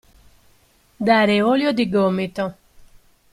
Dare 0.97 1.43
olio 1.43 1.71
di 1.73 1.87
gomito. 1.87 2.55